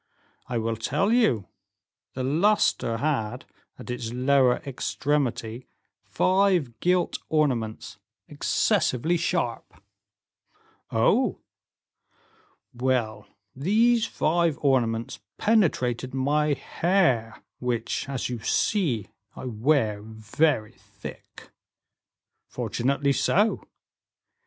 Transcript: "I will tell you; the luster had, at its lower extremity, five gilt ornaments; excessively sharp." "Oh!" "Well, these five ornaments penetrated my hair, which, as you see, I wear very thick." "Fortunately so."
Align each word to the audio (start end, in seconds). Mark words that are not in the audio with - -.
"I 0.49 0.57
will 0.57 0.77
tell 0.77 1.11
you; 1.11 1.47
the 2.15 2.23
luster 2.23 2.97
had, 2.97 3.45
at 3.77 3.91
its 3.91 4.11
lower 4.11 4.55
extremity, 4.65 5.67
five 6.03 6.79
gilt 6.79 7.19
ornaments; 7.29 7.99
excessively 8.27 9.15
sharp." 9.15 9.79
"Oh!" 10.91 11.41
"Well, 12.73 13.27
these 13.55 14.07
five 14.07 14.57
ornaments 14.63 15.19
penetrated 15.37 16.15
my 16.15 16.53
hair, 16.55 17.43
which, 17.59 18.09
as 18.09 18.27
you 18.27 18.39
see, 18.39 19.07
I 19.35 19.45
wear 19.45 20.01
very 20.01 20.71
thick." 20.79 21.51
"Fortunately 22.47 23.13
so." 23.13 23.67